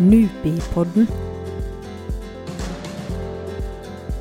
[0.00, 1.04] Nupipodden.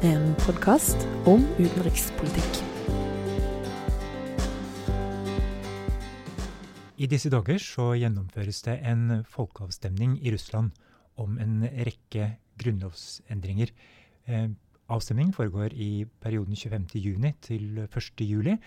[0.04, 2.60] En podkast om utenrikspolitikk.
[7.00, 10.76] I disse dager så gjennomføres det en folkeavstemning i Russland
[11.16, 12.28] om en rekke
[12.60, 13.72] grunnlovsendringer.
[14.28, 14.52] Eh,
[14.92, 18.60] avstemningen foregår i perioden 25.6 til 1.7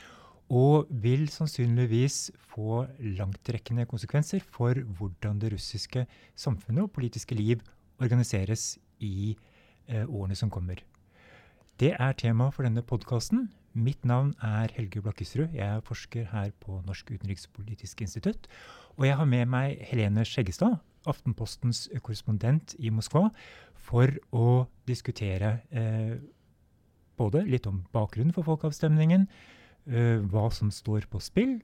[0.53, 6.05] og vil sannsynligvis få langtrekkende konsekvenser for hvordan det russiske
[6.37, 7.63] samfunnet og politiske liv
[8.03, 9.33] organiseres i
[9.89, 10.83] eh, årene som kommer.
[11.81, 13.49] Det er tema for denne podkasten.
[13.73, 15.55] Mitt navn er Helge Blakkesrud.
[15.57, 18.49] Jeg er forsker her på Norsk utenrikspolitisk institutt.
[18.99, 20.77] Og jeg har med meg Helene Skjeggestad,
[21.09, 23.31] Aftenpostens korrespondent i Moskva,
[23.75, 26.21] for å diskutere eh,
[27.17, 29.27] både litt om bakgrunnen for folkeavstemningen,
[29.85, 31.57] hva som står på spill,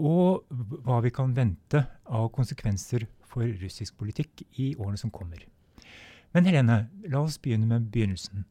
[0.00, 0.46] og
[0.84, 5.44] hva vi kan vente av konsekvenser for russisk politikk i årene som kommer.
[6.34, 8.44] Men Helene, la oss begynne med begynnelsen.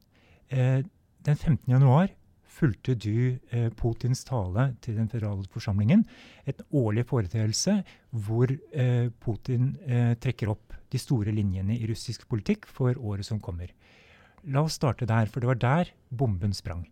[0.50, 0.86] Eh,
[1.26, 1.68] den 15.
[1.72, 2.12] januar
[2.60, 6.04] fulgte du eh, Putins tale til den føderale forsamlingen.
[6.46, 7.80] Et årlig foreteelse
[8.12, 13.40] hvor eh, Putin eh, trekker opp de store linjene i russisk politikk for året som
[13.40, 13.72] kommer.
[14.50, 16.88] La oss starte der, for det var der bomben sprang.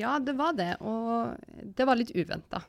[0.00, 0.74] Ja, det var det.
[0.82, 1.36] Og
[1.76, 2.64] det var litt uventa.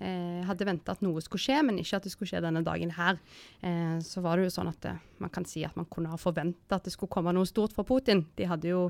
[0.00, 2.94] Jeg hadde venta at noe skulle skje, men ikke at det skulle skje denne dagen
[2.96, 3.18] her.
[3.60, 4.86] Eh, så var det jo sånn at
[5.20, 7.84] man kan si at man kunne ha forventa at det skulle komme noe stort fra
[7.84, 8.24] Putin.
[8.38, 8.86] De hadde jo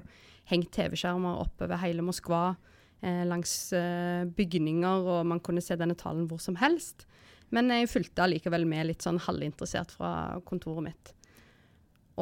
[0.52, 2.54] hengt TV-skjermer oppover hele Moskva,
[3.02, 7.08] eh, langs eh, bygninger, og man kunne se denne talen hvor som helst.
[7.50, 10.12] Men jeg fulgte allikevel med litt sånn halvinteressert fra
[10.46, 11.14] kontoret mitt.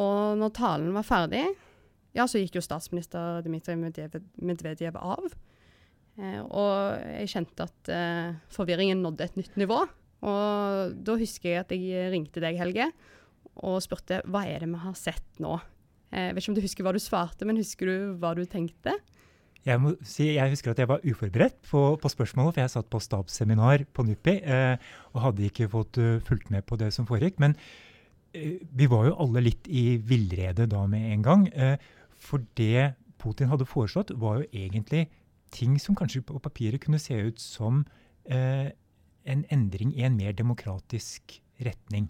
[0.01, 1.45] Og når talen var ferdig,
[2.17, 3.77] ja, så gikk jo statsminister Dmitrij
[4.41, 5.29] Medvedev av.
[6.19, 9.85] Eh, og jeg kjente at eh, forvirringen nådde et nytt nivå.
[10.29, 12.89] Og da husker jeg at jeg ringte deg, Helge,
[13.63, 15.59] og spurte hva er det vi har sett nå.
[16.11, 18.45] Eh, jeg vet ikke om du husker hva du svarte, men husker du hva du
[18.51, 18.97] tenkte?
[19.67, 22.89] Jeg må si, jeg husker at jeg var uforberedt på, på spørsmålet, for jeg satt
[22.93, 27.09] på stabsseminar på NUPI eh, og hadde ikke fått uh, fulgt med på det som
[27.09, 27.41] foregikk.
[27.43, 27.57] Men
[28.33, 31.47] eh, vi var jo alle litt i villrede da med en gang.
[31.53, 31.77] Eh,
[32.23, 35.09] for det Putin hadde foreslått, var jo egentlig
[35.55, 37.85] ting som kanskje på papiret kunne se ut som
[38.31, 38.71] eh,
[39.29, 42.09] en endring i en mer demokratisk retning.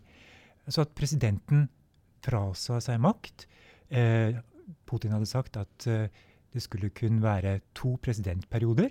[0.67, 1.69] Altså at presidenten
[2.25, 3.47] frasa seg makt.
[3.91, 4.39] Eh,
[4.89, 6.09] Putin hadde sagt at eh,
[6.53, 8.91] det skulle kun være to presidentperioder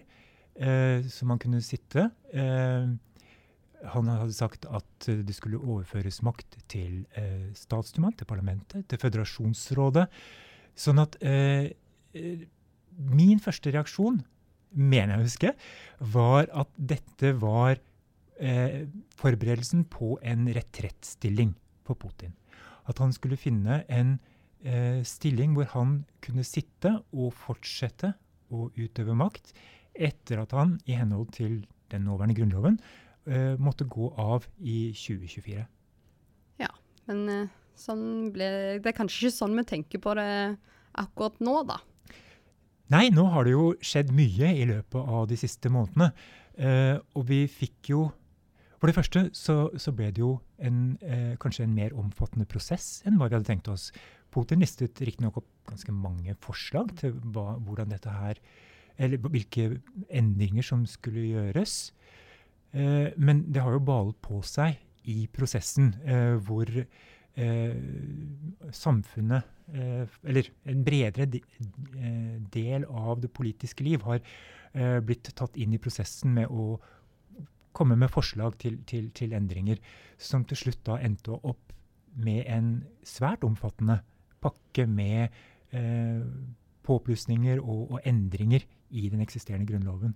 [0.55, 2.09] eh, som han kunne sitte.
[2.33, 2.87] Eh,
[3.87, 10.07] han hadde sagt at det skulle overføres makt til eh, statsdumaen, til parlamentet, til føderasjonsrådet.
[10.77, 11.69] Sånn at eh,
[12.97, 14.23] min første reaksjon
[14.71, 15.53] mener jeg å huske,
[16.13, 17.77] var at dette var
[18.39, 18.85] eh,
[19.19, 21.55] forberedelsen på en retrettstilling
[21.87, 22.35] for Putin.
[22.87, 24.17] At han skulle finne en
[24.63, 28.13] eh, stilling hvor han kunne sitte og fortsette
[28.53, 29.53] å utøve makt
[29.97, 31.61] etter at han, i henhold til
[31.91, 32.79] den nåværende grunnloven,
[33.27, 35.65] eh, måtte gå av i 2024.
[36.61, 36.71] Ja,
[37.09, 38.49] men eh, sånn ble,
[38.81, 40.29] det er kanskje ikke sånn vi tenker på det
[40.97, 41.79] akkurat nå, da.
[42.93, 46.11] Nei, nå har det jo skjedd mye i løpet av de siste månedene.
[46.57, 48.07] Eh, og vi fikk jo
[48.77, 52.99] For det første så, så ble det jo en, eh, kanskje en mer omfattende prosess
[53.09, 53.87] enn hva vi hadde tenkt oss.
[54.29, 58.37] Putin listet riktignok opp ganske mange forslag til hva, hvordan dette her
[59.01, 61.91] Eller hvilke endringer som skulle gjøres.
[62.73, 64.77] Eh, men det har jo balet på seg
[65.09, 66.69] i prosessen, eh, hvor
[68.73, 74.21] samfunnet Eh, eller en bredere eh, del av det politiske liv har
[74.71, 76.77] eh, blitt tatt inn i prosessen med å
[77.75, 79.81] komme med forslag til, til, til endringer,
[80.17, 81.73] som til slutt da endte opp
[82.15, 82.69] med en
[83.03, 83.99] svært omfattende
[84.39, 85.35] pakke med
[85.75, 86.23] eh,
[86.87, 88.63] påplussinger og, og, endringer
[88.95, 90.15] i den eksisterende grunnloven.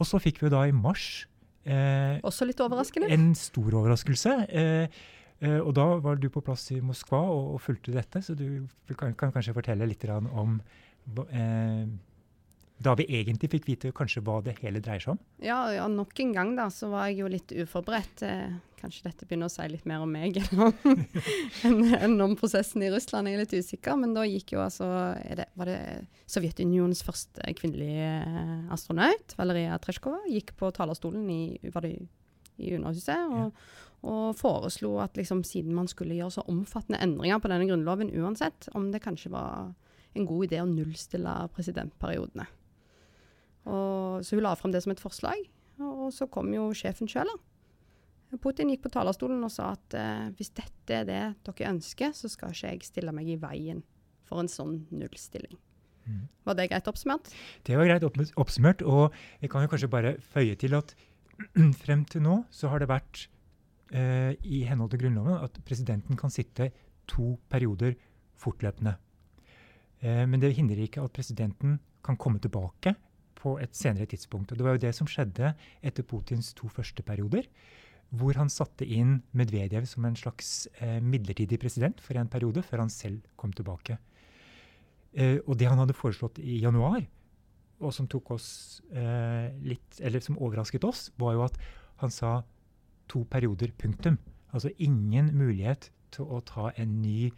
[0.00, 1.26] Og så fikk vi da i mars
[1.68, 3.12] eh, Også litt overraskende?
[3.12, 4.34] En stor overraskelse.
[4.48, 5.04] Eh,
[5.44, 8.66] Uh, og da var du på plass i Moskva og, og fulgte dette, så du
[8.96, 10.60] kan, kan kanskje fortelle litt om
[11.28, 11.84] eh,
[12.76, 15.20] da vi egentlig fikk vite kanskje hva det hele dreier seg om?
[15.44, 18.24] Ja, ja nok en gang da, så var jeg jo litt uforberedt.
[18.26, 20.36] Eh, kanskje dette begynner å si litt mer om meg
[21.66, 23.30] enn en om prosessen i Russland.
[23.30, 24.90] Jeg er litt usikker, men da gikk jo altså
[25.24, 25.80] det, Var det
[26.28, 28.10] Sovjetunionens første kvinnelige
[28.74, 31.42] astronaut, Valeria Tretsjkova, gikk på talerstolen i,
[31.72, 31.96] var det
[32.58, 33.26] i Underhuset.
[33.30, 33.50] og ja
[34.06, 38.68] og foreslo at liksom, siden man skulle gjøre så omfattende endringer på denne grunnloven uansett,
[38.78, 39.72] om det kanskje var
[40.16, 42.46] en god idé å nullstille presidentperiodene.
[43.66, 45.42] Og, så hun la frem det som et forslag,
[45.82, 47.32] og så kom jo sjefen sjøl,
[48.42, 52.28] Putin gikk på talerstolen og sa at eh, hvis dette er det dere ønsker, så
[52.28, 53.84] skal ikke jeg stille meg i veien
[54.26, 55.54] for en sånn nullstilling.
[56.06, 56.24] Mm.
[56.44, 57.30] Var det greit oppsummert?
[57.66, 58.04] Det var greit
[58.36, 58.82] oppsummert.
[58.82, 60.92] Og jeg kan jo kanskje bare føye til at
[61.82, 63.26] frem til nå så har det vært
[63.92, 66.70] eh, i henhold til Grunnloven at presidenten kan sitte
[67.10, 67.96] to perioder
[68.40, 68.96] fortløpende.
[70.00, 72.94] Eh, men det hindrer ikke at presidenten kan komme tilbake
[73.36, 74.52] på et senere tidspunkt.
[74.52, 77.46] Og Det var jo det som skjedde etter Putins to første perioder,
[78.14, 82.84] hvor han satte inn Medvedev som en slags eh, midlertidig president for en periode, før
[82.84, 83.98] han selv kom tilbake.
[85.16, 87.02] Eh, og det han hadde foreslått i januar,
[87.80, 88.48] og som tok oss
[88.92, 91.58] eh, litt, eller som overrasket oss, var jo at
[92.02, 92.38] han sa
[93.10, 94.18] to perioder, punktum.
[94.52, 97.30] Altså ingen mulighet til å ta en ny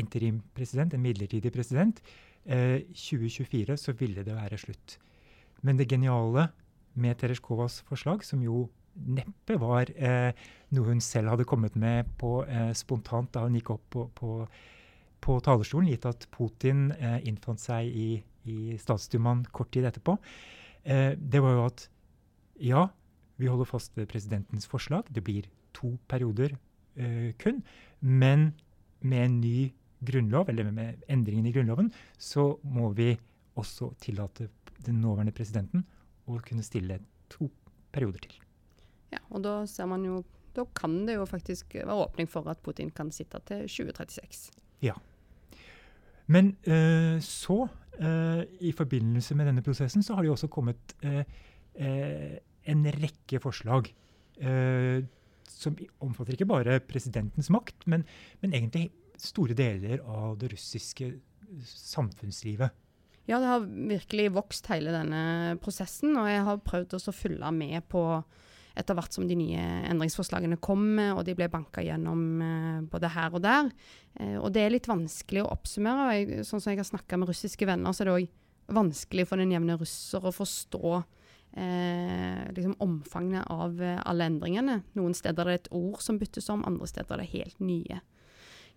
[0.00, 2.02] interimpresident, en midlertidig president.
[2.44, 4.98] Eh, 2024 så ville det være slutt.
[5.62, 6.50] Men det geniale
[6.94, 8.66] med Tereshkovas forslag, som jo
[8.96, 10.32] neppe var eh,
[10.74, 14.30] noe hun selv hadde kommet med på eh, spontant da hun gikk opp på, på,
[15.20, 18.08] på talerstolen, gitt at Putin eh, innfant seg i,
[18.46, 20.16] i statsdumaen kort tid etterpå,
[20.84, 21.88] eh, det var jo at
[22.62, 22.86] ja,
[23.36, 25.08] vi holder fast ved presidentens forslag.
[25.12, 26.56] Det blir to perioder
[26.96, 27.62] eh, kun.
[28.00, 28.52] Men
[29.00, 29.72] med en ny
[30.06, 33.16] grunnlov, eller med endringen i Grunnloven, så må vi
[33.56, 34.48] også tillate
[34.86, 35.84] den nåværende presidenten
[36.28, 37.00] å kunne stille
[37.32, 37.48] to
[37.94, 38.40] perioder til.
[39.14, 40.24] Ja, og da ser man jo
[40.56, 44.54] Da kan det jo faktisk være åpning for at Putin kan sitte til 2036.
[44.80, 44.94] Ja.
[46.26, 47.66] Men uh, så,
[47.96, 51.22] i forbindelse med denne prosessen, så har det også kommet uh,
[51.76, 53.88] en rekke forslag.
[55.48, 58.02] som omfatter ikke bare presidentens makt, men,
[58.42, 61.14] men egentlig store deler av det russiske
[61.64, 62.74] samfunnslivet.
[63.26, 67.86] Ja, det har virkelig vokst hele denne prosessen, og jeg har prøvd å følge med
[67.90, 68.02] på
[68.76, 70.84] etter hvert som de nye endringsforslagene kom,
[71.16, 73.70] og de ble banka gjennom eh, både her og der.
[74.20, 76.08] Eh, og det er litt vanskelig å oppsummere.
[76.16, 79.40] Jeg, sånn som jeg har snakka med russiske venner, så er det òg vanskelig for
[79.40, 84.80] den jevne russer å forstå eh, liksom omfanget av eh, alle endringene.
[84.98, 88.02] Noen steder er det et ord som byttes om, andre steder er det helt nye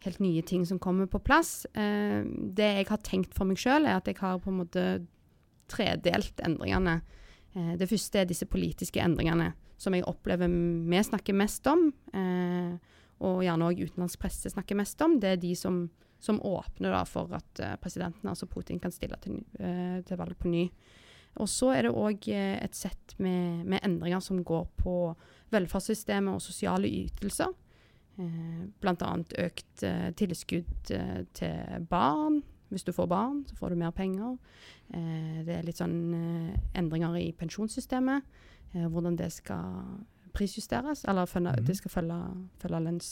[0.06, 1.66] helt nye ting som kommer på plass.
[1.74, 4.86] Eh, det jeg har tenkt for meg sjøl, er at jeg har på en måte
[5.72, 7.02] tredelt endringene.
[7.56, 11.90] Eh, det første er disse politiske endringene, som jeg opplever vi snakker mest om.
[12.14, 15.18] Eh, og gjerne òg utenlandsk presse snakker mest om.
[15.20, 15.82] Det er de som,
[16.24, 20.38] som åpner da, for at uh, presidenten, altså Putin, kan stille til, eh, til valg
[20.40, 20.62] på ny.
[21.40, 24.94] Og så er det òg uh, et sett med, med, endringer som går på
[25.52, 27.52] velferdssystemet og sosiale ytelser.
[28.20, 29.12] Eh, Bl.a.
[29.46, 32.42] økt eh, tilskudd eh, til barn.
[32.70, 34.38] Hvis du får barn, så får du mer penger.
[34.94, 38.26] Eh, det er litt sånn eh, endringer i pensjonssystemet.
[38.76, 40.06] Eh, hvordan det skal
[40.38, 41.66] prisjusteres, eller følge, mm.
[41.66, 42.20] det skal følge,
[42.62, 43.10] følge lønns,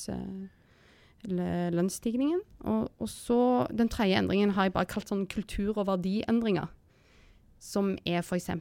[1.73, 2.43] lønnsstigningen.
[2.59, 3.39] Og, og, så
[3.73, 6.69] Den tredje endringen har jeg bare kalt sånn kultur- og verdiendringer.
[7.57, 8.51] Som er f.eks.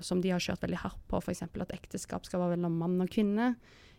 [0.00, 1.44] som de har kjørt veldig hardt på, f.eks.
[1.44, 3.52] at ekteskap skal være mellom mann og kvinne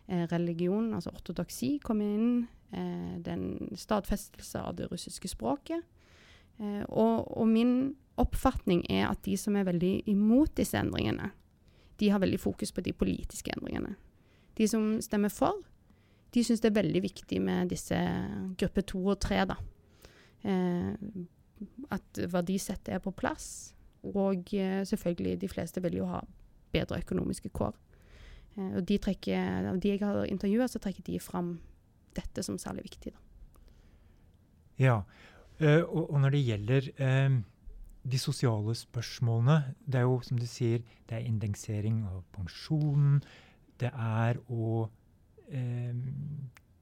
[0.08, 2.48] eh, religion, altså ortodoksi, kom inn.
[2.72, 5.84] Eh, den stadfestelse av det russiske språket.
[6.62, 11.32] Eh, og, og, min oppfatning er at de som er veldig imot disse endringene,
[12.00, 13.96] de har veldig fokus på de politiske endringene.
[14.58, 15.58] De som stemmer for,
[16.32, 17.98] de syns det er veldig viktig med disse
[18.60, 19.58] gruppe to og tre, da.
[20.42, 20.92] Eh,
[21.94, 23.74] at verdisettet er på plass.
[24.02, 26.22] Og eh, selvfølgelig, de fleste vil jo ha
[26.72, 27.76] bedre økonomiske kår.
[28.56, 31.54] Eh, og de, trekker, av de jeg har intervjua, så trekker de fram
[32.16, 33.12] dette som særlig viktig.
[33.12, 33.20] Da.
[34.82, 34.96] Ja,
[35.60, 37.36] uh, og, og, når det gjelder uh,
[38.02, 43.22] de sosiale spørsmålene Det er jo, som du sier, det er indeksering av pensjonen.
[43.80, 45.94] Det er å uh,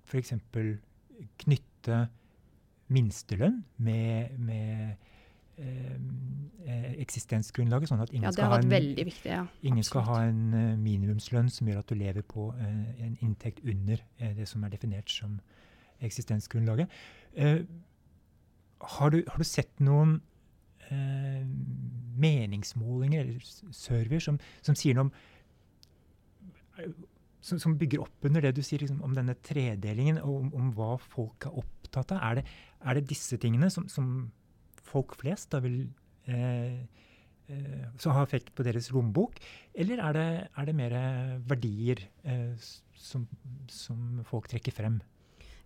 [0.06, 0.34] f.eks.
[1.44, 2.00] knytte
[2.90, 4.96] minstelønn med, med
[5.60, 5.96] Eh,
[6.64, 7.90] eh, eksistensgrunnlaget.
[7.90, 9.42] sånn at ingen, ja, skal, ha en, viktig, ja.
[9.66, 14.00] ingen skal ha en minimumslønn som gjør at du lever på en inntekt under
[14.38, 15.36] det som er definert som
[16.00, 16.88] eksistensgrunnlaget.
[18.80, 20.18] Har du, har, du, sett noen
[22.20, 25.12] meningsmålinger eller surveyer som, som, sier noe om
[27.40, 30.72] som, som, bygger opp under det du sier liksom, om denne tredelingen, og om, om,
[30.76, 32.22] hva folk er opptatt av?
[32.26, 32.44] Er det,
[32.84, 34.30] er det disse tingene som, som
[34.90, 35.82] folk flest da vil
[36.30, 36.82] eh,
[37.50, 39.40] eh, som har effekt på deres lommebok,
[39.74, 40.98] eller er det, er det mer
[41.48, 43.26] verdier eh, som,
[43.72, 45.00] som, folk trekker frem?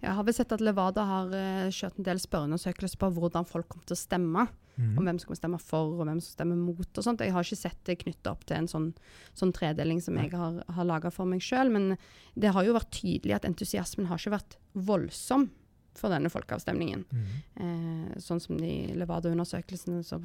[0.03, 3.69] Jeg har vel sett at Levada har uh, kjørt en del spørreundersøkelser på hvordan folk
[3.71, 4.47] kommer til å stemme.
[4.75, 4.97] Mm.
[4.99, 6.99] om hvem som å stemme for, og hvem som stemmer mot.
[6.99, 7.21] og sånt.
[7.23, 8.89] Jeg har ikke sett det knytta opp til en sånn,
[9.39, 11.93] sånn tredeling som jeg har, har laga for meg sjøl, men
[12.35, 15.47] det har jo vært tydelig at entusiasmen har ikke vært voldsom
[15.95, 17.05] for denne folkeavstemningen.
[17.07, 17.29] Mm.
[17.63, 20.03] Eh, sånn som de Levada-undersøkelsene.
[20.03, 20.19] så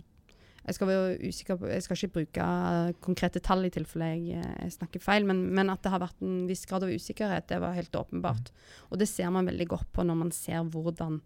[0.66, 0.92] jeg skal,
[1.24, 2.48] usikker jeg skal ikke bruke
[3.06, 6.22] konkrete tall i tilfelle jeg, eh, jeg snakker feil, men, men at det har vært
[6.26, 8.52] en viss grad av usikkerhet, det var helt åpenbart.
[8.92, 11.22] Og det ser man veldig godt på når man ser hvordan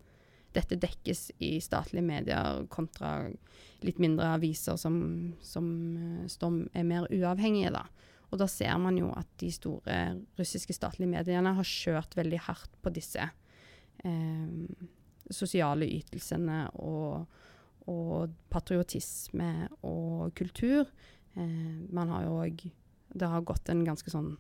[0.54, 3.24] dette dekkes i statlige medier kontra
[3.84, 4.96] litt mindre aviser som,
[5.42, 5.72] som
[6.30, 7.74] som er mer uavhengige.
[7.74, 7.88] da.
[8.34, 9.98] Og da ser man jo at de store
[10.40, 13.26] russiske statlige mediene har kjørt veldig hardt på disse
[14.06, 14.54] eh,
[15.30, 17.28] sosiale ytelsene og,
[17.92, 20.88] og patriotisme og kultur.
[21.36, 22.66] Eh, man har jo òg
[23.14, 24.32] Det har gått en ganske sånn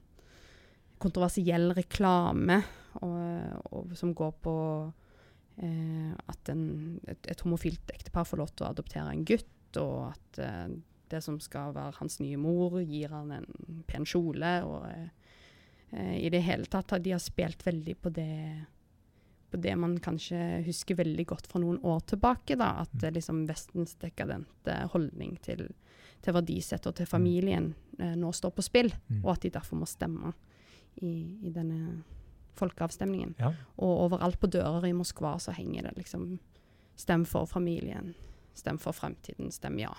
[0.97, 2.63] kontroversiell reklame
[3.01, 4.55] og, og, som går på
[5.61, 6.63] eh, at en,
[7.05, 10.73] et, et homofilt ektepar får lov til å adoptere en gutt, og at eh,
[11.13, 14.53] det som skal være hans nye mor, gir han en pen kjole.
[14.65, 18.37] Og eh, i det hele tatt har de spilt veldig på det
[19.53, 22.57] på det man kanskje husker veldig godt fra noen år tilbake.
[22.59, 25.67] da, At det liksom Vestens dekadente holdning til,
[26.23, 29.21] til verdisett og til familien eh, nå står på spill, Mm.
[29.25, 30.33] og at de derfor må stemme
[31.01, 32.03] i, i denne
[32.57, 33.35] folkeavstemningen.
[33.39, 33.51] Ja.
[33.77, 36.39] Og overalt på dører i Moskva så henger det liksom
[36.95, 38.11] Stem for familien.
[38.53, 39.49] Stem for fremtiden.
[39.51, 39.89] Stem ja.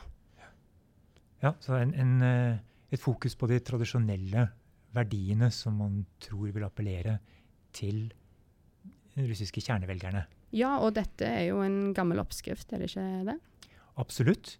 [1.43, 2.59] Ja, så en, en, eh,
[2.95, 4.45] et fokus på de tradisjonelle
[4.95, 7.19] verdiene som man tror vil appellere
[7.75, 8.13] til
[9.17, 10.25] russiske kjernevelgerne.
[10.55, 13.39] Ja, og dette er jo en gammel oppskrift, er det ikke det?
[14.01, 14.57] Absolutt.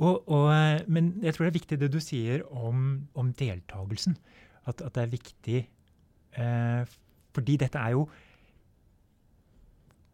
[0.00, 4.16] Og, og, eh, men jeg tror det er viktig det du sier om, om deltakelsen.
[4.68, 5.60] At, at det er viktig
[6.36, 6.96] eh,
[7.34, 8.04] Fordi dette er jo,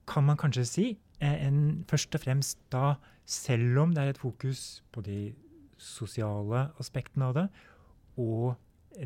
[0.06, 0.86] kan man kanskje si,
[1.18, 2.94] eh, en, først og fremst da,
[3.26, 5.32] selv om det er et fokus på de
[5.78, 7.46] sosiale aspektene av det,
[8.22, 8.54] og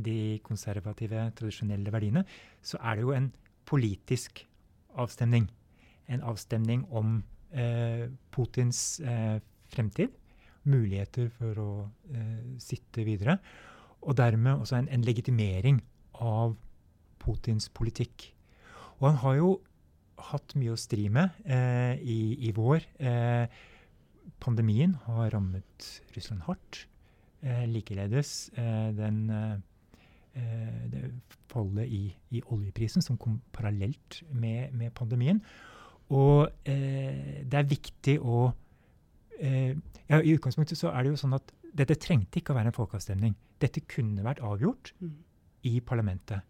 [0.05, 2.25] de konservative, tradisjonelle verdiene,
[2.63, 3.31] så er det jo en
[3.67, 4.45] politisk
[4.99, 5.49] avstemning.
[6.11, 7.21] En avstemning om
[7.53, 9.39] eh, Putins eh,
[9.71, 10.15] fremtid,
[10.69, 11.71] muligheter for å
[12.13, 13.39] eh, sitte videre,
[14.01, 15.81] og dermed også en, en legitimering
[16.21, 16.57] av
[17.21, 18.31] Putins politikk.
[18.99, 19.51] Og han har jo
[20.31, 22.85] hatt mye å stri med eh, i, i vår.
[23.01, 23.61] Eh,
[24.41, 26.87] pandemien har rammet Russland hardt.
[27.41, 29.31] Likeledes den
[30.93, 31.05] det
[31.51, 35.41] fallet i, i oljeprisen som kom parallelt med, med pandemien.
[36.11, 38.51] Og eh, det er viktig å
[39.39, 39.77] eh,
[40.11, 42.77] ja, I utgangspunktet så er det jo sånn at dette trengte ikke å være en
[42.77, 43.37] folkeavstemning.
[43.63, 44.91] Dette kunne vært avgjort
[45.69, 46.43] i parlamentet.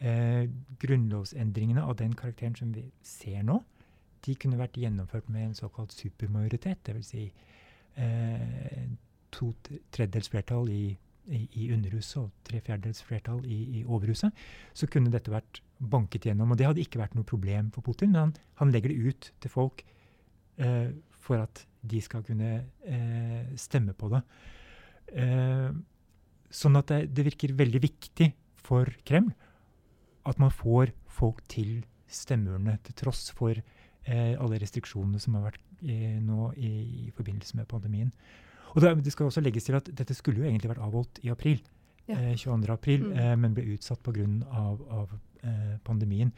[0.00, 0.48] Eh,
[0.80, 3.60] grunnlovsendringene av den karakteren som vi ser nå,
[4.24, 6.80] de kunne vært gjennomført med en såkalt supermajoritet.
[6.86, 7.10] Dvs.
[7.12, 7.26] Si,
[8.00, 8.86] eh,
[9.30, 9.52] to
[9.92, 10.96] tredjedels flertall i,
[11.28, 14.34] i, i Underhuset og tre fjerdedels flertall i, i Overhuset.
[14.76, 16.52] Så kunne dette vært banket gjennom.
[16.52, 19.30] Og det hadde ikke vært noe problem for Putin, men han, han legger det ut
[19.44, 19.84] til folk
[20.60, 20.92] eh,
[21.24, 22.52] for at de skal kunne
[22.84, 24.22] eh, stemme på det.
[25.24, 25.70] Eh,
[26.54, 28.30] sånn at det, det virker veldig viktig
[28.64, 29.32] for Kreml
[30.24, 35.62] at man får folk til stemmeurnene, til tross for eh, alle restriksjonene som har vært
[35.82, 36.72] eh, nå i,
[37.08, 38.12] i forbindelse med pandemien.
[38.74, 41.30] Og det, det skal også legges til at dette skulle jo egentlig vært avholdt i
[41.30, 41.60] april,
[42.08, 42.16] Ja.
[42.18, 42.68] eh, 22.
[42.72, 43.12] april, Mm.
[43.18, 44.26] eh, men ble utsatt pga.
[44.50, 45.08] Av, av
[45.44, 46.32] eh, pandemien.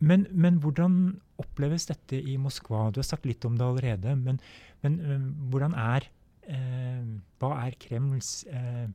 [0.00, 2.90] Men, men hvordan oppleves dette i Moskva?
[2.92, 4.40] Du har sagt litt om det allerede, men,
[4.82, 6.06] men eh, hvordan er
[6.48, 7.04] eh,
[7.38, 8.88] Hva er Kremls eh,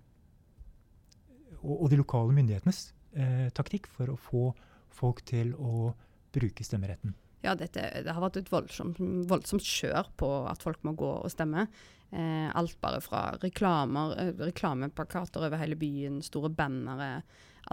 [1.61, 4.47] og, og de lokale myndighetenes eh, taktikk for å få
[4.95, 5.91] folk til å
[6.35, 7.13] bruke stemmeretten?
[7.45, 8.97] Ja, dette, det har vært et voldsomt,
[9.29, 11.67] voldsomt kjør på at folk må gå og stemme.
[12.15, 17.21] Eh, alt bare fra reklamer, eh, reklameplakater over hele byen, store bannere,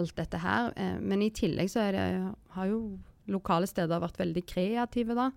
[0.00, 0.72] alt dette her.
[0.76, 2.04] Eh, men i tillegg så det,
[2.56, 2.98] har jo
[3.30, 5.28] lokale steder vært veldig kreative, da.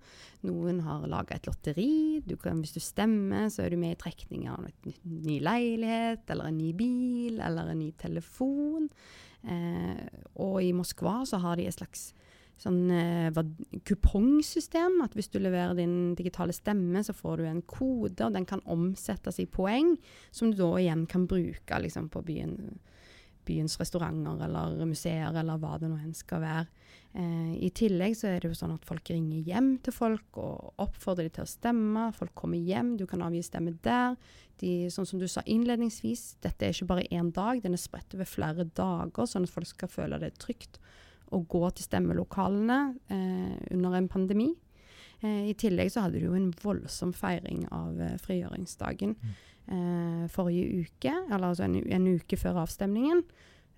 [0.48, 2.20] Noen har laga et lotteri.
[2.26, 6.26] Du kan, hvis du stemmer, så er du med i trekning av en ny leilighet,
[6.34, 8.90] eller en ny bil, eller en ny telefon.
[9.46, 10.02] Eh,
[10.42, 12.10] og i Moskva så har de et slags
[12.60, 13.42] sånn eh,
[13.86, 15.00] kupongsystem.
[15.04, 18.64] At hvis du leverer din digitale stemme, så får du en kode, og den kan
[18.64, 19.94] omsettes i poeng,
[20.34, 22.56] som du da igjen kan bruke liksom, på byen,
[23.46, 26.66] byens restauranter eller museer, eller hva det nå enn skal være.
[27.16, 30.82] Eh, I tillegg så er det jo sånn at folk ringer hjem til folk og
[30.82, 32.08] oppfordrer dem til å stemme.
[32.16, 34.18] Folk kommer hjem, du kan avgi stemme der.
[34.60, 38.16] De, sånn som du sa innledningsvis, dette er ikke bare én dag, den er spredt
[38.16, 40.80] over flere dager, sånn at folk skal føle det trygt
[41.34, 42.78] å gå til stemmelokalene
[43.10, 44.50] eh, under en pandemi.
[45.22, 50.84] Eh, I tillegg så hadde du jo en voldsom feiring av eh, frigjøringsdagen eh, forrige
[50.86, 53.24] uke, eller altså en, en uke før avstemningen,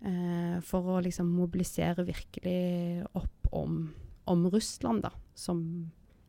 [0.05, 3.81] eh, for å liksom mobilisere virkelig opp om,
[4.29, 5.63] om Russland, da, som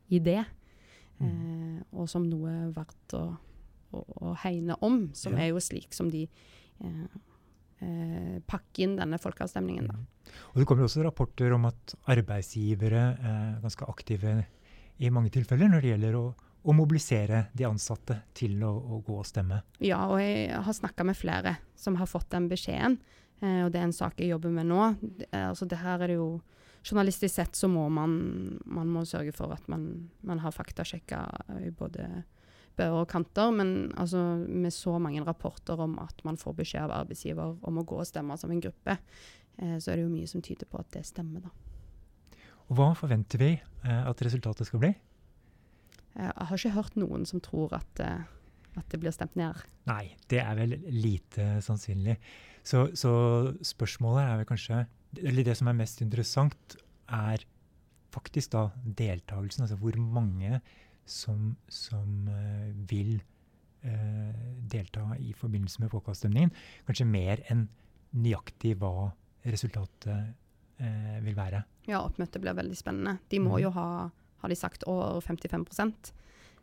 [0.08, 0.38] idé.
[1.20, 3.26] Eh, og som noe verdt å,
[3.92, 5.44] å, å hegne om, som Ja.
[5.44, 6.24] er jo slik som de
[7.80, 9.88] eh, eh, inn denne folkeavstemningen.
[9.90, 9.94] Da.
[10.52, 14.44] Og Det kommer også rapporter om at arbeidsgivere er ganske aktive
[15.00, 16.24] i mange tilfeller når det gjelder å,
[16.60, 19.62] og mobilisere de ansatte til å, å gå og stemme.
[19.80, 22.98] Ja, og jeg har snakka med flere som har fått den beskjeden.
[23.40, 24.94] Eh, og det er en sak jeg jobber med nå.
[25.00, 26.30] Det, er- altså, det her er det jo
[26.80, 28.12] Journalistisk sett så må man,
[28.64, 29.82] man må sørge for at man,
[30.24, 31.18] man har faktasjekka
[31.66, 32.06] i både
[32.80, 33.52] bøer og kanter.
[33.54, 37.86] Men altså, med så mange rapporter om at man får beskjed av arbeidsgiver om å
[37.86, 38.96] gå og stemme som en gruppe,
[39.60, 41.52] eh, så er det jo mye som tyder på at det stemmer, da.
[42.70, 44.92] Og Hva forventer vi eh, at resultatet skal bli?
[46.14, 48.22] Eh, Jeg har ikke hørt noen som tror at, eh,
[48.78, 49.58] at det blir stemt ned.
[49.90, 52.16] Nei, det er vel lite sannsynlig.
[52.62, 53.10] Så, så
[53.64, 54.82] spørsmålet er vel kanskje
[55.16, 56.76] Eller det som er mest interessant,
[57.10, 57.42] er
[58.14, 59.64] faktisk da deltakelsen.
[59.64, 60.60] Altså hvor mange
[61.10, 63.16] som, som eh, vil
[63.82, 66.52] eh, delta i forbindelse med folkeavstemningen.
[66.88, 67.66] Kanskje mer enn
[68.14, 69.10] nøyaktig hva
[69.44, 70.34] resultatet
[70.80, 71.64] eh, vil være.
[71.90, 73.18] Ja, oppmøtet blir veldig spennende.
[73.32, 73.62] De må Mhm.
[73.64, 73.88] jo ha,
[74.42, 76.12] har de sagt, over 55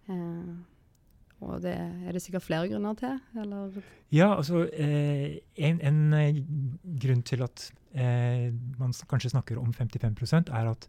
[0.10, 0.56] eh,
[1.40, 3.76] Og det er det sikkert flere grunner til, eller
[4.12, 8.50] Ja, altså eh, en, en grunn til at eh,
[8.80, 10.88] man kanskje snakker om 55% er at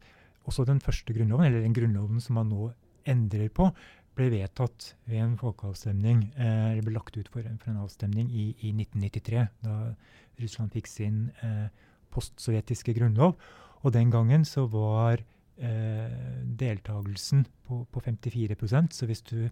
[0.48, 2.70] også den første grunnloven, eller den grunnloven som man nå
[3.08, 3.70] endrer på,
[4.18, 8.30] ble vedtatt ved en folkeavstemning, eh, eller ble lagt ut for, en- for en avstemning
[8.34, 9.94] i, i 1993, da
[10.42, 11.68] Russland fikk sin eh,
[12.14, 13.36] postsovjetiske grunnlov.
[13.84, 15.20] Og den gangen så var
[15.58, 16.16] eh,
[16.58, 19.48] deltakelsen på, på 54% så hvis du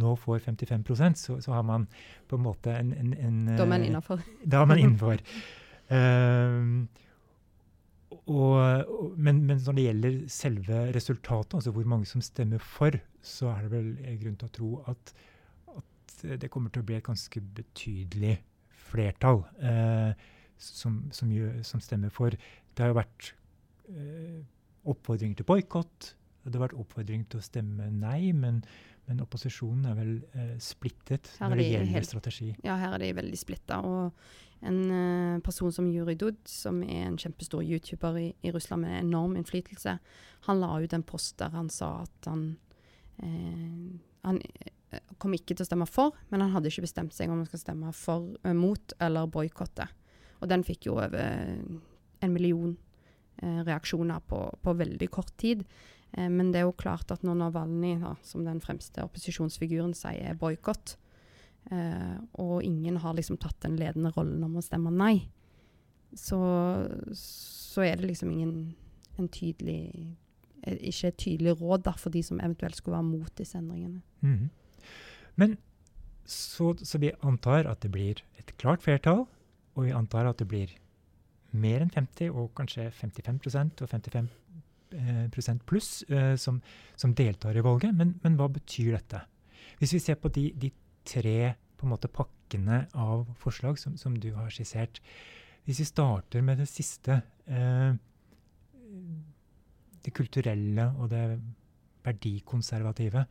[0.00, 1.86] nå får 55% så, så har man
[2.28, 4.24] på en måte en, en, en Da er man eh, innafor.
[4.44, 5.24] Da er man innenfor.
[8.10, 13.52] og, men, men når det gjelder selve resultatet, altså hvor mange som stemmer for, så
[13.52, 13.90] er det vel
[14.22, 15.12] grunn til å tro at,
[15.76, 18.36] at det kommer til å bli et ganske betydelig
[18.90, 20.12] flertall eh,
[20.60, 21.30] som, som,
[21.66, 22.34] som stemmer for.
[22.34, 23.30] Det har jo vært
[23.94, 24.40] eh,
[24.90, 26.14] oppfordringer til boikott.
[26.42, 28.62] Det har vært oppfordring til å stemme nei, men,
[29.08, 32.48] men opposisjonen er vel eh, splittet når det de gjelder helt- strategi.
[32.66, 33.80] Ja, her er de veldig splitta.
[33.82, 34.12] Og
[34.66, 38.98] en eh, person som Juri Dud, som er en kjempestor YouTuber i, i Russland med
[39.00, 39.96] enorm innflytelse,
[40.46, 42.44] han la ut en post der han sa at han
[43.22, 47.30] eh, Han eh, kom ikke til å stemme for, men han hadde ikke bestemt seg
[47.30, 49.86] om han skal stemme for, eh, mot eller boikotte.
[50.40, 51.56] Og den fikk jo over
[52.20, 52.76] en million
[53.42, 55.64] eh, reaksjoner på, på veldig kort tid.
[56.12, 57.94] Eh, men det er jo klart at når Navalny,
[58.26, 60.96] som den fremste opposisjonsfiguren, sier boikott,
[61.70, 65.28] eh, og ingen har liksom tatt den ledende rollen om å stemme nei,
[66.16, 66.40] så,
[67.14, 68.54] så er det liksom ingen
[69.20, 69.82] en tydelig
[70.64, 74.02] eh, Ikke et tydelig råd da, for de som eventuelt skulle være mot disse endringene.
[74.24, 74.50] Mm.
[75.40, 75.58] Men
[76.26, 79.26] så, så vi antar at det blir et klart flertall,
[79.74, 80.74] og vi antar at det blir
[81.50, 84.68] mer enn 50, og kanskje 55% og 55 eh, prosent
[85.66, 86.60] pluss eh, som,
[86.96, 87.94] som deltar i valget.
[87.94, 89.22] Men, men hva betyr dette?
[89.80, 90.72] Hvis vi ser på de, de
[91.04, 95.00] tre på en måte, pakkene av forslag som, som du har skissert
[95.64, 97.94] Hvis vi starter med det siste, eh,
[100.04, 101.24] det kulturelle og det
[102.04, 103.26] verdikonservative,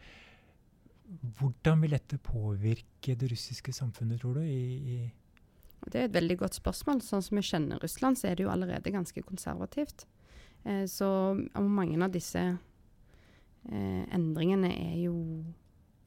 [1.40, 4.44] hvordan vil dette påvirke det russiske samfunnet, tror du?
[4.46, 7.02] I, i Det er et veldig godt spørsmål.
[7.02, 10.06] Sånn som vi kjenner Russland, så er det jo allerede ganske konservativt.
[10.66, 12.40] Eh, så mange av disse
[13.72, 15.16] eh, endringene er jo,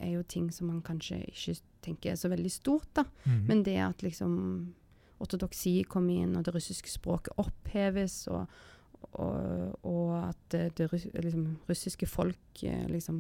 [0.03, 3.05] er jo ting som man kanskje ikke tenker er så veldig stort, da.
[3.27, 3.41] Mm.
[3.49, 4.75] Men det at liksom
[5.23, 8.47] ortodoksi kommer inn, og det russiske språket oppheves, og,
[9.19, 13.19] og, og at det, det liksom, russiske folk eh, liksom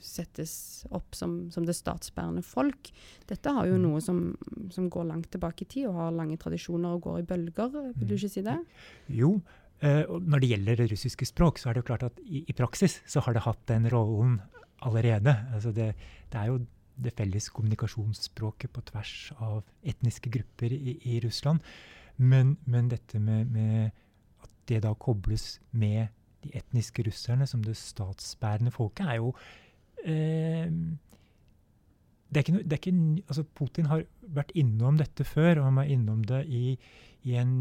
[0.00, 2.90] settes opp som, som det statsbærende folk.
[3.28, 3.82] Dette har jo Mm.
[3.86, 4.22] noe som,
[4.72, 7.70] som går langt tilbake i tid, og har lange tradisjoner og går i bølger.
[7.96, 8.18] Vil du Mm.
[8.18, 8.58] ikke si det?
[9.08, 12.42] Jo, eh, når det gjelder det russiske språk, så er det jo klart at i,
[12.50, 14.40] i praksis så har det hatt den rollen
[14.82, 15.34] allerede.
[15.54, 15.92] Altså det,
[16.32, 16.58] det er jo
[16.98, 21.62] det felles kommunikasjonsspråket på tvers av etniske grupper i, i Russland.
[22.18, 23.90] Men, men dette med, med
[24.42, 26.08] at det da kobles med
[26.42, 29.32] de etniske russerne som det statsbærende folket, er jo
[30.04, 30.66] eh,
[32.28, 35.78] det er ikke, det er ikke, altså Putin har vært innom dette før, og han
[35.80, 36.74] var innom det i,
[37.28, 37.52] i en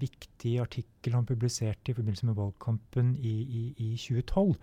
[0.00, 4.54] viktig artikkel han publiserte i forbindelse med valgkampen i, i, i 2012.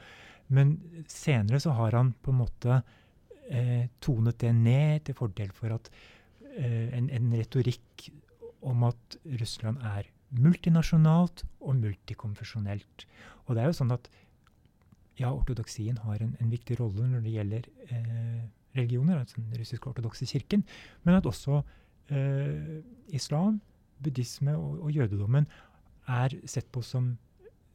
[0.57, 0.77] Men
[1.11, 2.81] senere så har han på en måte
[3.49, 5.89] eh, tonet det ned til fordel for at
[6.55, 8.07] eh, en, en, retorikk
[8.67, 13.05] om at Russland er multinasjonalt og multikonfesjonelt.
[13.47, 14.09] Og det er jo sånn at
[15.17, 18.45] ja, ortodoksien har en, en viktig rolle når det gjelder eh,
[18.77, 20.63] religioner, altså den russisk-ortodokse kirken,
[21.03, 21.61] men at også
[22.13, 22.83] eh,
[23.15, 23.59] islam,
[24.03, 25.47] buddhisme og, og, jødedommen
[26.07, 27.09] er sett på som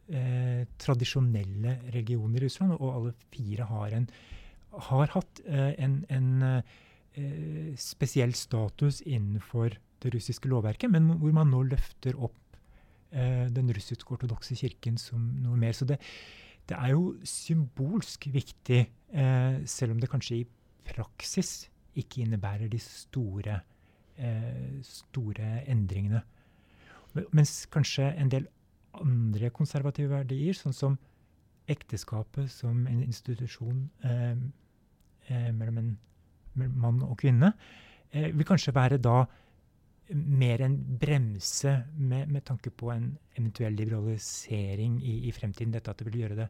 [0.08, 4.08] eh, tradisjonelle religioner i Russland, og alle fire har, en,
[4.88, 11.52] har hatt eh, en, en eh, spesiell status innenfor det russiske lovverket, men hvor man
[11.52, 12.56] nå løfter opp
[13.12, 15.76] eh, den russisk-ortodokse kirken som noe mer.
[15.76, 16.00] Så det,
[16.70, 20.48] det er jo symbolsk viktig, eh, selv om det kanskje i
[20.88, 23.60] praksis ikke innebærer de store,
[24.86, 26.22] store endringene.
[27.36, 28.46] Mens kanskje en del
[29.00, 30.98] andre konservative verdier, sånn som
[31.70, 34.34] ekteskapet som en institusjon eh,
[35.28, 35.92] eh, mellom en
[36.54, 37.52] mann og kvinne,
[38.10, 39.22] eh, vil kanskje være da
[40.12, 45.72] mer en bremse med, med, tanke på en eventuell liberalisering i, i, fremtiden.
[45.72, 46.48] Dette at det vil gjøre det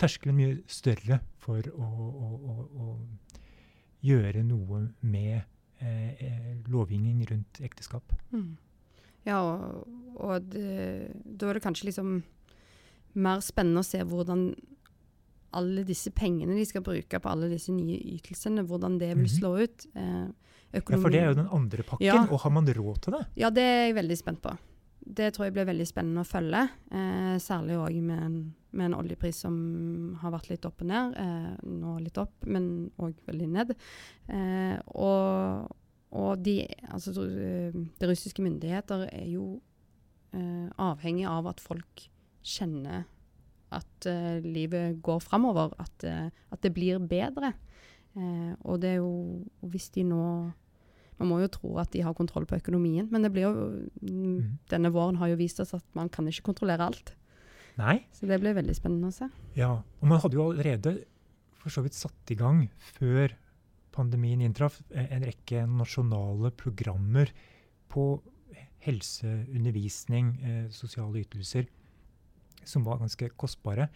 [0.00, 2.54] terskelen mye større for å, å, å,
[2.84, 2.98] å
[4.06, 5.59] gjøre noe med eh, eh,
[6.70, 8.12] lovgivning rundt ekteskap.
[8.34, 8.56] Mm.
[9.26, 12.20] Ja, og, og det, da er det kanskje liksom
[13.20, 14.50] mer spennende å se hvordan
[15.58, 19.34] alle disse pengene de skal bruke på alle disse nye ytelsene, hvordan det vil mhm.
[19.34, 19.86] slå ut.
[19.98, 20.28] Eh,
[20.70, 22.20] ja, For det er jo den andre pakken, ja.
[22.30, 23.24] og har man råd til det?
[23.42, 24.52] Ja, det er jeg veldig spent på.
[25.00, 26.60] Det tror jeg blir veldig spennende å følge.
[26.92, 28.36] Eh, særlig òg med,
[28.70, 29.54] med, en oljepris som
[30.20, 31.16] har vært litt opp og ned.
[31.16, 33.72] Eh, nå litt opp, men òg veldig ned.
[34.28, 35.70] Eh, og,
[36.20, 36.58] og de,
[36.92, 39.54] altså, de russiske myndigheter er jo
[40.36, 42.06] eh, avhengig av at folk
[42.44, 43.08] kjenner
[43.70, 47.52] at uh, livet går framover, at, at, det blir bedre.
[48.66, 50.24] Og det er jo Hvis de nå
[51.20, 53.66] man må jo tro at de har kontroll på økonomien, men det blir jo,
[54.00, 54.60] mm.
[54.72, 57.12] denne våren har jo vist oss at man kan ikke kontrollere alt.
[57.80, 58.00] Nei.
[58.16, 59.28] Så det blir veldig spennende å se.
[59.56, 60.94] Ja, og man hadde jo allerede
[61.60, 62.64] for så vidt satt i gang
[62.96, 63.34] før
[63.92, 67.32] pandemien inntraff, eh, en rekke nasjonale programmer
[67.90, 68.22] på
[68.86, 71.68] helse, undervisning, eh, sosiale ytelser,
[72.64, 73.90] som var ganske kostbare.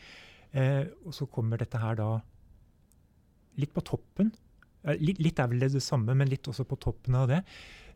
[0.52, 2.20] Eh, og så kommer dette her da
[3.56, 4.32] litt på toppen
[4.84, 7.40] Litt, litt, er vel det, samme, men litt også på toppen av det.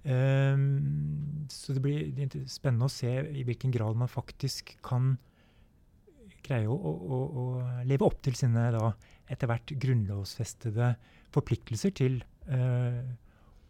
[0.09, 5.17] Um, så det blir spennende å se i hvilken grad man faktisk kan
[6.47, 7.45] greie å, å, å
[7.85, 8.93] leve opp til sine da,
[9.29, 10.93] etter hvert grunnlovsfestede
[11.35, 13.03] forpliktelser til uh,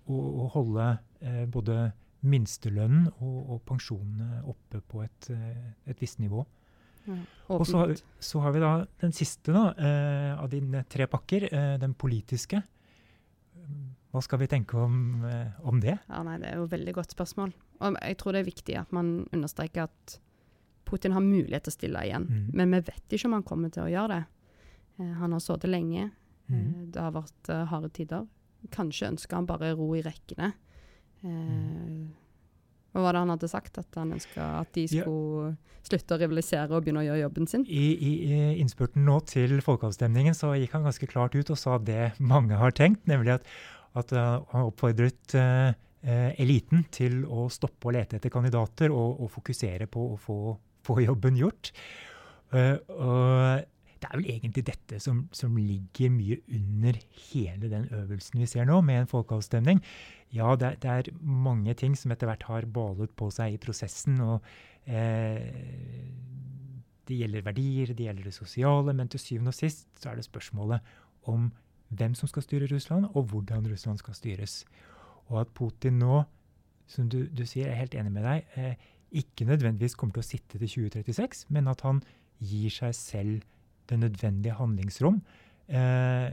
[0.06, 0.92] å, å, holde
[1.24, 1.88] uh, både
[2.28, 5.30] minstelønnen og, og, pensjonene oppe på et,
[5.88, 6.42] et visst nivå.
[7.08, 7.18] Ja,
[7.54, 7.84] og så,
[8.20, 9.70] så, har vi da den siste da,
[10.34, 11.46] av dine tre pakker,
[11.80, 12.58] den politiske.
[14.08, 15.98] Hva skal vi tenke om, eh, om, det?
[16.08, 17.52] Ja, nei, Det er jo et veldig godt spørsmål.
[17.84, 20.18] Og jeg tror det er viktig at man understreker at
[20.88, 22.24] Putin har mulighet til å stille igjen.
[22.24, 22.46] Mm.
[22.56, 24.24] Men vi vet ikke om han kommer til å gjøre det.
[24.98, 26.10] Eh, han har sittet lenge.
[26.48, 26.56] Mm.
[26.56, 28.24] Eh, det har vært uh, harde tider.
[28.74, 30.52] Kanskje ønsker han bare ro i rekkene.
[31.22, 32.08] Eh, mm.
[32.98, 33.78] Hva var det han hadde sagt?
[33.78, 35.80] At han ønska at de skulle ja.
[35.86, 37.62] slutte å rivalisere og begynne å gjøre jobben sin?
[37.70, 41.78] I, i, I, innspurten nå til folkeavstemningen så gikk han ganske klart ut og sa
[41.78, 43.46] det mange har tenkt, nemlig at,
[44.02, 45.70] at uh, han oppfordret uh,
[46.42, 50.38] eliten til å stoppe å lete etter kandidater og, og fokusere på å få,
[50.86, 51.70] få jobben gjort.
[52.50, 56.98] Uh, og det er vel egentlig dette som, som, ligger mye under
[57.30, 59.82] hele den øvelsen vi ser nå, med en folkeavstemning.
[60.34, 64.20] Ja, det, det er mange ting som etter hvert har balet på seg i prosessen.
[64.22, 64.44] og
[64.86, 65.48] eh,
[67.08, 70.28] Det gjelder verdier, det gjelder det sosiale, men til syvende og sist så er det
[70.28, 70.94] spørsmålet
[71.28, 71.50] om
[71.88, 74.62] hvem som skal styre Russland, og hvordan Russland skal styres.
[75.28, 76.22] Og at Putin nå,
[76.88, 80.24] som du, du sier, jeg er helt enig med deg, eh, ikke nødvendigvis kommer til
[80.24, 82.02] å sitte til 2036, men at han
[82.38, 83.46] gir seg selv
[83.88, 85.20] det nødvendige handlingsrom.
[85.68, 86.28] Eh,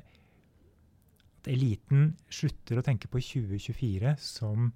[1.45, 4.71] at eliten slutter å tenke på 2024 som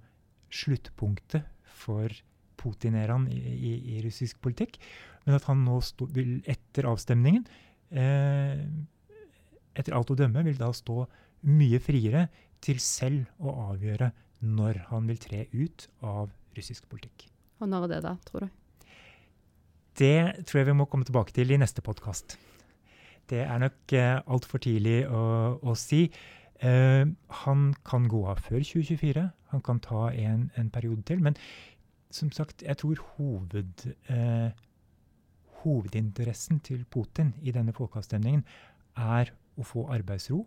[0.50, 1.46] sluttpunktet
[1.80, 2.12] for
[2.60, 4.76] Putin-æraen i, i, i, russisk politikk,
[5.24, 7.46] men at han nå stå, vil, etter avstemningen
[7.90, 8.60] eh,
[9.74, 11.04] etter alt å dømme vil da stå
[11.48, 12.26] mye friere
[12.60, 14.10] til selv å avgjøre
[14.44, 17.28] når han vil tre ut av russisk politikk.
[17.60, 18.58] Og når er det da, tror du?
[20.00, 22.36] Det tror jeg vi må komme tilbake til i neste podkast.
[23.30, 25.22] Det er nok eh, altfor tidlig å,
[25.62, 26.06] å si.
[26.60, 27.04] Eh,
[27.42, 29.26] han kan gå av før 2024.
[29.54, 31.22] Han kan ta en, en periode til.
[31.22, 31.38] Men
[32.10, 34.50] som sagt, jeg tror hoved, eh,
[35.62, 38.44] hovedinteressen til Putin i denne folkeavstemningen
[38.96, 40.42] er å få arbeidsro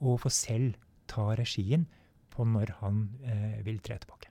[0.00, 0.78] og få selv
[1.10, 1.86] ta regien
[2.30, 4.29] på når han eh, vil tre tilbake.